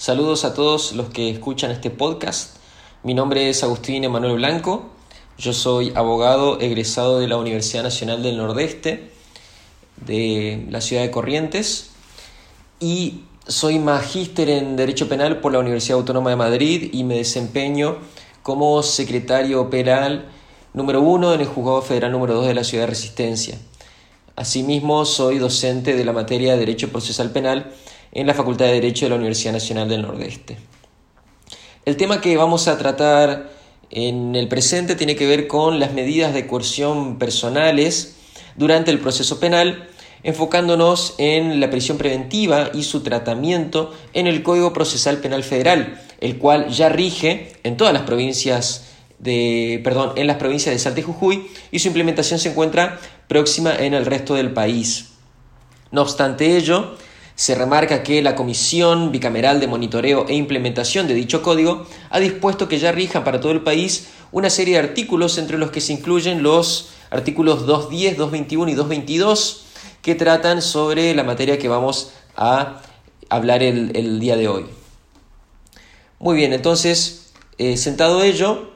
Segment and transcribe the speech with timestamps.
[0.00, 2.56] Saludos a todos los que escuchan este podcast.
[3.02, 4.88] Mi nombre es Agustín Emanuel Blanco.
[5.36, 9.10] Yo soy abogado egresado de la Universidad Nacional del Nordeste
[9.98, 11.90] de la ciudad de Corrientes
[12.80, 17.98] y soy magíster en Derecho Penal por la Universidad Autónoma de Madrid y me desempeño
[18.42, 20.30] como secretario penal
[20.72, 23.58] número uno en el Juzgado Federal número 2 de la ciudad de Resistencia.
[24.34, 27.74] Asimismo, soy docente de la materia de Derecho Procesal Penal
[28.12, 30.56] en la Facultad de Derecho de la Universidad Nacional del Nordeste.
[31.84, 33.50] El tema que vamos a tratar
[33.90, 38.16] en el presente tiene que ver con las medidas de coerción personales
[38.56, 39.88] durante el proceso penal,
[40.22, 46.38] enfocándonos en la prisión preventiva y su tratamiento en el Código Procesal Penal Federal, el
[46.38, 48.86] cual ya rige en todas las provincias
[49.18, 53.74] de, perdón, en las provincias de Salta y Jujuy y su implementación se encuentra próxima
[53.74, 55.12] en el resto del país.
[55.90, 56.96] No obstante ello,
[57.40, 62.68] se remarca que la Comisión Bicameral de Monitoreo e Implementación de dicho código ha dispuesto
[62.68, 65.94] que ya rija para todo el país una serie de artículos entre los que se
[65.94, 69.64] incluyen los artículos 210, 221 y 222
[70.02, 72.82] que tratan sobre la materia que vamos a
[73.30, 74.66] hablar el, día de hoy.
[76.18, 78.68] Muy bien, entonces, eh, sentado ello,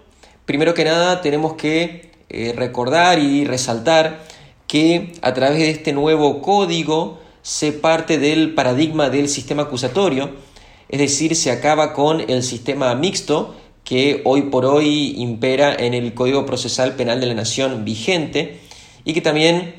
[0.46, 4.24] primero que nada tenemos que eh, recordar y resaltar
[4.66, 10.30] que a través de este nuevo código se parte del paradigma del sistema acusatorio,
[10.88, 16.14] es decir, se acaba con el sistema mixto que hoy por hoy impera en el
[16.14, 18.60] Código Procesal Penal de la Nación vigente
[19.04, 19.74] y que también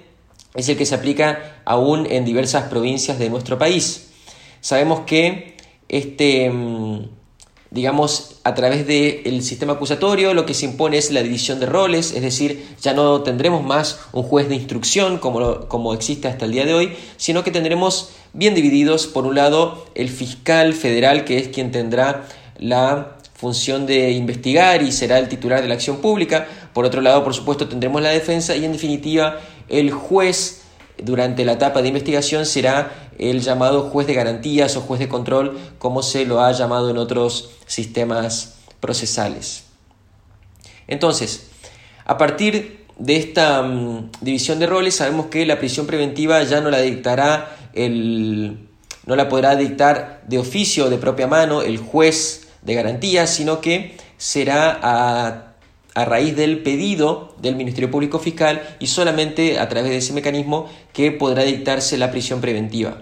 [0.53, 4.11] es el que se aplica aún en diversas provincias de nuestro país.
[4.61, 5.57] Sabemos que
[5.89, 7.09] este mm,
[7.75, 12.13] digamos, a través del sistema acusatorio lo que se impone es la división de roles,
[12.13, 16.53] es decir, ya no tendremos más un juez de instrucción como, como existe hasta el
[16.53, 21.37] día de hoy, sino que tendremos bien divididos, por un lado, el fiscal federal, que
[21.37, 22.25] es quien tendrá
[22.57, 27.25] la función de investigar y será el titular de la acción pública, por otro lado,
[27.25, 30.61] por supuesto, tendremos la defensa y, en definitiva, el juez
[30.97, 35.57] durante la etapa de investigación será el llamado juez de garantías o juez de control,
[35.77, 39.63] como se lo ha llamado en otros sistemas procesales.
[40.87, 41.47] Entonces,
[42.05, 46.69] a partir de esta mm, división de roles, sabemos que la prisión preventiva ya no
[46.69, 48.67] la dictará el,
[49.05, 53.61] no la podrá dictar de oficio o de propia mano el juez de garantías, sino
[53.61, 55.54] que será a
[55.95, 60.69] a raíz del pedido del Ministerio Público Fiscal y solamente a través de ese mecanismo
[60.93, 62.97] que podrá dictarse la prisión preventiva.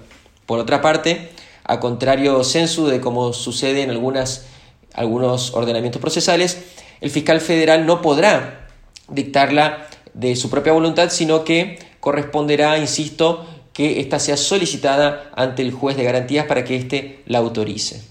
[0.45, 1.31] Por otra parte,
[1.63, 4.45] a contrario censo de como sucede en algunas,
[4.93, 6.63] algunos ordenamientos procesales,
[7.01, 8.69] el fiscal federal no podrá
[9.09, 15.71] dictarla de su propia voluntad, sino que corresponderá, insisto, que ésta sea solicitada ante el
[15.71, 18.03] juez de garantías para que éste la autorice.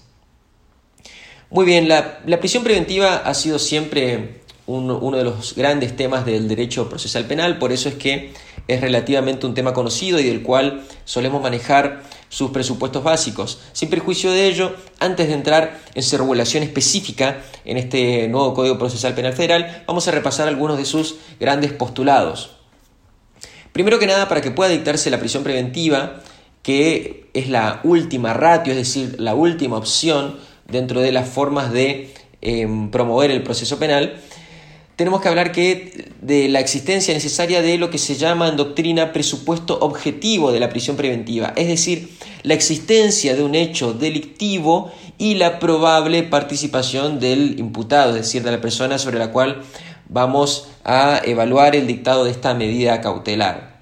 [1.49, 6.87] Muy bien, la prisión preventiva ha sido siempre uno de los grandes temas del derecho
[6.89, 8.33] procesal penal, por eso es que
[8.67, 13.59] es relativamente un tema conocido y del cual solemos manejar sus presupuestos básicos.
[13.73, 18.77] Sin perjuicio de ello, antes de entrar en su regulación específica en este nuevo Código
[18.77, 22.51] Procesal Penal Federal, vamos a repasar algunos de sus grandes postulados.
[23.71, 26.21] Primero que nada, para que pueda dictarse la prisión preventiva,
[26.61, 30.37] que es la última ratio, es decir, la última opción
[30.67, 34.21] dentro de las formas de em, promover el proceso penal,
[34.95, 39.11] tenemos que hablar que de la existencia necesaria de lo que se llama en doctrina
[39.11, 42.09] presupuesto objetivo de la prisión preventiva, es decir,
[42.43, 48.51] la existencia de un hecho delictivo y la probable participación del imputado, es decir, de
[48.51, 49.63] la persona sobre la cual
[50.09, 53.73] vamos a evaluar el dictado de esta medida cautelar.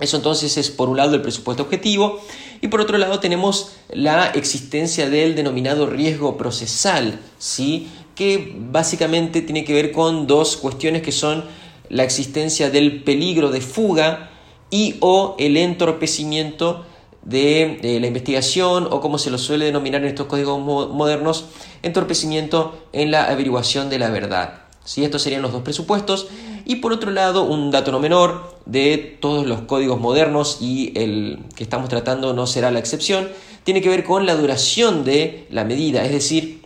[0.00, 2.20] Eso entonces es por un lado el presupuesto objetivo
[2.60, 7.88] y por otro lado tenemos la existencia del denominado riesgo procesal, ¿sí?
[8.14, 11.44] Que básicamente tiene que ver con dos cuestiones que son
[11.88, 14.30] la existencia del peligro de fuga
[14.70, 16.84] y o el entorpecimiento
[17.22, 21.46] de, la investigación o como se lo suele denominar en estos códigos modernos,
[21.82, 24.62] entorpecimiento en la averiguación de la verdad.
[24.84, 25.04] ¿Sí?
[25.04, 26.28] Estos serían los dos presupuestos.
[26.66, 31.38] Y por otro lado, un dato no menor de todos los códigos modernos y el
[31.54, 33.28] que estamos tratando no será la excepción,
[33.64, 36.63] tiene que ver con la duración de la medida, es decir,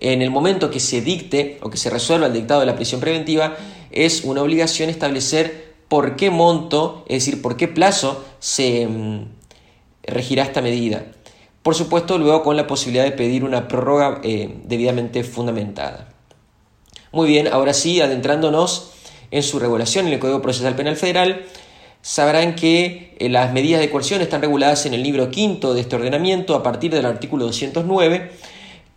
[0.00, 3.00] en el momento que se dicte o que se resuelva el dictado de la prisión
[3.00, 3.56] preventiva,
[3.90, 9.24] es una obligación establecer por qué monto, es decir, por qué plazo se mm,
[10.04, 11.04] regirá esta medida.
[11.62, 16.08] Por supuesto, luego con la posibilidad de pedir una prórroga eh, debidamente fundamentada.
[17.12, 18.92] Muy bien, ahora sí, adentrándonos
[19.30, 21.44] en su regulación en el Código Procesal Penal Federal,
[22.00, 25.96] sabrán que eh, las medidas de coerción están reguladas en el libro quinto de este
[25.96, 28.30] ordenamiento a partir del artículo 209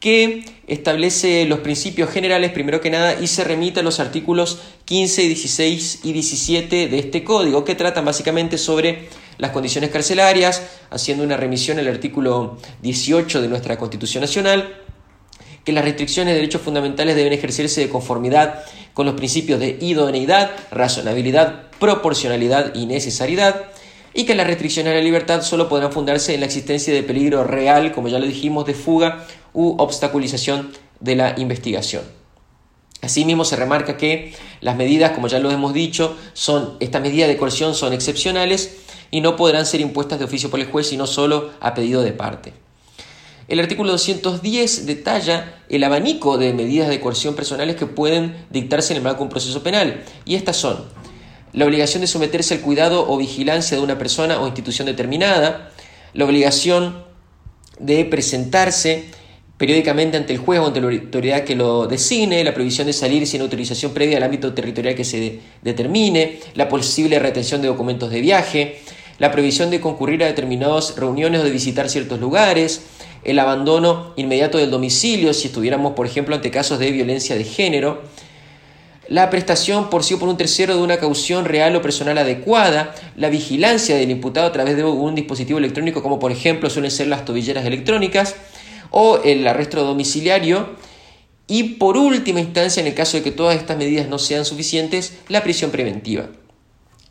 [0.03, 5.21] que establece los principios generales primero que nada y se remite a los artículos 15,
[5.21, 9.07] 16 y 17 de este código que tratan básicamente sobre
[9.37, 14.75] las condiciones carcelarias, haciendo una remisión al artículo 18 de nuestra Constitución Nacional,
[15.63, 20.51] que las restricciones de derechos fundamentales deben ejercerse de conformidad con los principios de idoneidad,
[20.69, 23.67] razonabilidad, proporcionalidad y necesariedad,
[24.13, 27.45] y que las restricciones a la libertad solo podrán fundarse en la existencia de peligro
[27.45, 32.03] real, como ya lo dijimos, de fuga u obstaculización de la investigación.
[33.01, 37.37] Asimismo, se remarca que las medidas, como ya lo hemos dicho, son estas medidas de
[37.37, 38.77] coerción son excepcionales
[39.11, 42.13] y no podrán ser impuestas de oficio por el juez, sino solo a pedido de
[42.13, 42.53] parte.
[43.49, 48.97] El artículo 210 detalla el abanico de medidas de coerción personales que pueden dictarse en
[48.97, 50.85] el marco de un proceso penal, y estas son
[51.51, 55.71] la obligación de someterse al cuidado o vigilancia de una persona o institución determinada,
[56.13, 57.03] la obligación
[57.79, 59.11] de presentarse
[59.63, 63.25] periódicamente ante el juez o ante la autoridad que lo designe, la prohibición de salir
[63.25, 68.19] sin autorización previa al ámbito territorial que se determine, la posible retención de documentos de
[68.19, 68.81] viaje,
[69.19, 72.81] la prohibición de concurrir a determinadas reuniones o de visitar ciertos lugares,
[73.23, 78.01] el abandono inmediato del domicilio si estuviéramos, por ejemplo, ante casos de violencia de género,
[79.07, 82.93] la prestación por sí o por un tercero de una caución real o personal adecuada,
[83.15, 87.07] la vigilancia del imputado a través de un dispositivo electrónico como por ejemplo suelen ser
[87.07, 88.35] las tobilleras electrónicas,
[88.93, 90.69] o el arresto domiciliario,
[91.47, 95.17] y por última instancia, en el caso de que todas estas medidas no sean suficientes,
[95.27, 96.29] la prisión preventiva.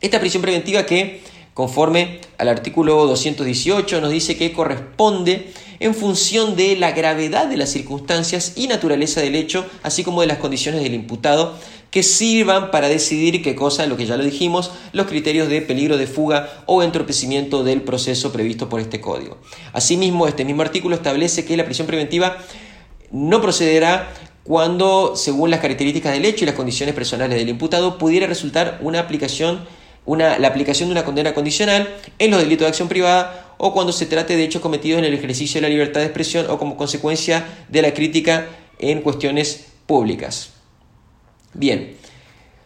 [0.00, 1.20] Esta prisión preventiva que,
[1.54, 7.70] conforme al artículo 218, nos dice que corresponde en función de la gravedad de las
[7.70, 11.58] circunstancias y naturaleza del hecho, así como de las condiciones del imputado,
[11.90, 15.98] que sirvan para decidir qué cosa, lo que ya lo dijimos, los criterios de peligro
[15.98, 19.36] de fuga o entorpecimiento del proceso previsto por este código.
[19.74, 22.38] Asimismo, este mismo artículo establece que la prisión preventiva
[23.10, 24.10] no procederá
[24.44, 29.00] cuando, según las características del hecho y las condiciones personales del imputado, pudiera resultar una
[29.00, 29.60] aplicación,
[30.04, 33.92] una, la aplicación de una condena condicional en los delitos de acción privada o cuando
[33.92, 36.76] se trate de hechos cometidos en el ejercicio de la libertad de expresión o como
[36.76, 40.50] consecuencia de la crítica en cuestiones públicas.
[41.54, 41.96] Bien,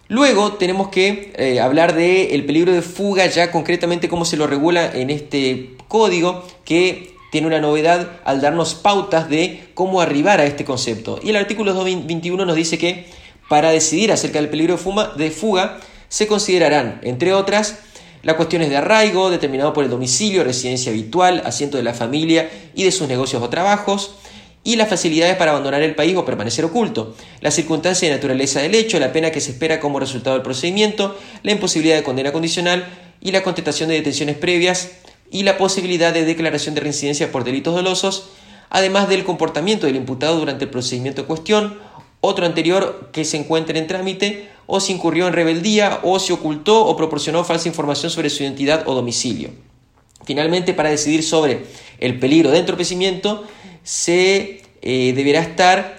[0.08, 4.46] luego tenemos que eh, hablar del el peligro de fuga, ya concretamente cómo se lo
[4.46, 10.46] regula en este código que tiene una novedad al darnos pautas de cómo arribar a
[10.46, 11.20] este concepto.
[11.22, 13.06] Y el artículo 221 nos dice que
[13.48, 15.78] para decidir acerca del peligro de, de fuga
[16.16, 17.80] se considerarán, entre otras,
[18.22, 22.84] las cuestiones de arraigo, determinado por el domicilio, residencia habitual, asiento de la familia y
[22.84, 24.14] de sus negocios o trabajos,
[24.64, 28.74] y las facilidades para abandonar el país o permanecer oculto, la circunstancia y naturaleza del
[28.74, 32.86] hecho, la pena que se espera como resultado del procedimiento, la imposibilidad de condena condicional
[33.20, 34.92] y la contestación de detenciones previas
[35.30, 38.30] y la posibilidad de declaración de reincidencia por delitos dolosos,
[38.70, 41.78] además del comportamiento del imputado durante el procedimiento en cuestión,
[42.22, 46.84] otro anterior que se encuentre en trámite, o si incurrió en rebeldía, o se ocultó
[46.84, 49.50] o proporcionó falsa información sobre su identidad o domicilio.
[50.24, 51.66] Finalmente, para decidir sobre
[51.98, 53.44] el peligro de entorpecimiento,
[53.84, 55.96] se eh, deberá estar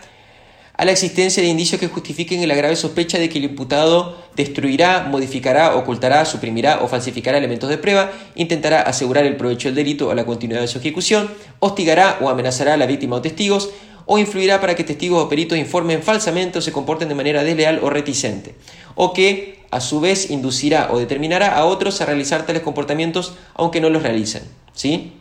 [0.78, 5.08] a la existencia de indicios que justifiquen la grave sospecha de que el imputado destruirá,
[5.10, 10.14] modificará, ocultará, suprimirá o falsificará elementos de prueba, intentará asegurar el provecho del delito o
[10.14, 13.72] la continuidad de su ejecución, hostigará o amenazará a la víctima o testigos,
[14.08, 17.84] o influirá para que testigos o peritos informen falsamente o se comporten de manera desleal
[17.84, 18.56] o reticente,
[18.96, 23.82] o que, a su vez, inducirá o determinará a otros a realizar tales comportamientos aunque
[23.84, 24.44] no los realicen.
[24.74, 25.14] ¿sí?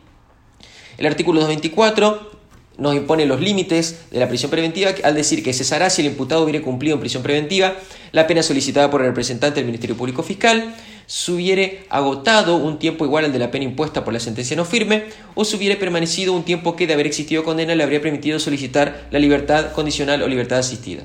[0.97, 2.37] El artículo 224
[2.79, 6.45] nos impone los límites de la prisión preventiva al decir que cesará si el imputado
[6.45, 7.75] hubiere cumplido en prisión preventiva
[8.13, 10.75] la pena solicitada por el representante del Ministerio Público Fiscal,
[11.07, 14.65] si hubiere agotado un tiempo igual al de la pena impuesta por la sentencia no
[14.65, 18.39] firme, o si hubiere permanecido un tiempo que de haber existido condena le habría permitido
[18.39, 21.05] solicitar la libertad condicional o libertad asistida.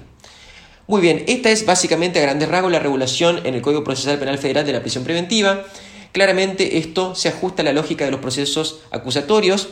[0.88, 4.40] Muy bien, esta es básicamente a grandes rasgos la regulación en el Código Procesal Penal
[4.40, 5.64] Federal de la prisión preventiva.
[6.12, 9.70] Claramente esto se ajusta a la lógica de los procesos acusatorios,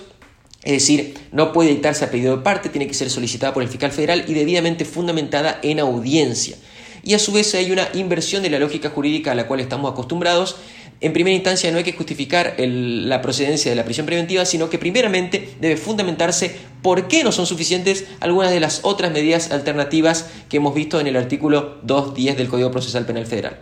[0.64, 3.70] es decir, no puede dictarse a pedido de parte, tiene que ser solicitada por el
[3.70, 6.58] fiscal federal y debidamente fundamentada en audiencia.
[7.04, 9.92] Y a su vez hay una inversión de la lógica jurídica a la cual estamos
[9.92, 10.58] acostumbrados.
[11.02, 14.78] En primera instancia no hay que justificar la procedencia de la prisión preventiva, sino que
[14.78, 20.58] primeramente debe fundamentarse por qué no son suficientes algunas de las otras medidas alternativas que
[20.58, 23.60] hemos visto en el artículo 2.10 del Código Procesal Penal Federal.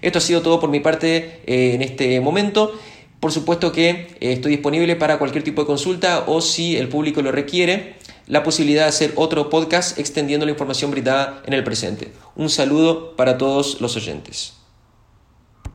[0.00, 2.72] Esto ha sido todo por mi parte eh, en este momento.
[3.20, 7.20] Por supuesto que eh, estoy disponible para cualquier tipo de consulta o si el público
[7.20, 7.96] lo requiere,
[8.28, 12.12] la posibilidad de hacer otro podcast extendiendo la información brindada en el presente.
[12.36, 14.57] Un saludo para todos los oyentes.